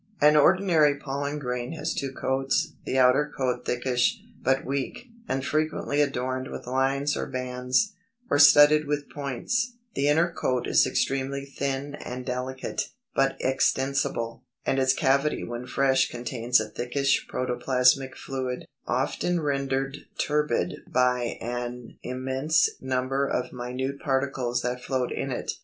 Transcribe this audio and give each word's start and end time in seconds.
]297. 0.19 0.65
An 0.65 0.73
ordinary 0.73 0.99
pollen 0.99 1.37
grain 1.37 1.73
has 1.73 1.93
two 1.93 2.11
coats; 2.11 2.73
the 2.85 2.97
outer 2.97 3.31
coat 3.37 3.63
thickish, 3.65 4.17
but 4.41 4.65
weak, 4.65 5.09
and 5.29 5.45
frequently 5.45 6.01
adorned 6.01 6.47
with 6.47 6.65
lines 6.65 7.15
or 7.15 7.27
bands, 7.27 7.93
or 8.27 8.39
studded 8.39 8.87
with 8.87 9.11
points; 9.11 9.73
the 9.93 10.07
inner 10.07 10.31
coat 10.31 10.65
is 10.65 10.87
extremely 10.87 11.45
thin 11.45 11.93
and 12.03 12.25
delicate, 12.25 12.89
but 13.15 13.35
extensible, 13.41 14.43
and 14.65 14.79
its 14.79 14.93
cavity 14.95 15.43
when 15.43 15.67
fresh 15.67 16.09
contains 16.09 16.59
a 16.59 16.67
thickish 16.69 17.27
protoplasmic 17.29 18.15
fluid, 18.17 18.65
often 18.87 19.39
rendered 19.39 19.97
turbid 20.17 20.77
by 20.91 21.37
an 21.39 21.95
immense 22.01 22.69
number 22.81 23.27
of 23.27 23.53
minute 23.53 23.99
particles 23.99 24.63
that 24.63 24.81
float 24.83 25.11
in 25.11 25.29
it. 25.29 25.51